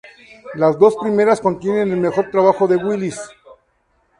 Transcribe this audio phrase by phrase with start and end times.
[0.55, 3.21] Las dos primeras contienen el mejor trabajo de Wills.